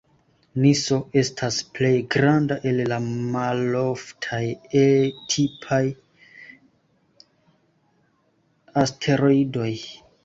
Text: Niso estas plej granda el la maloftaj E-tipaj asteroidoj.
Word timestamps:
Niso 0.61 0.95
estas 1.21 1.57
plej 1.79 1.91
granda 2.15 2.57
el 2.71 2.81
la 2.93 2.97
maloftaj 3.35 4.41
E-tipaj 4.81 5.83
asteroidoj. 8.87 9.71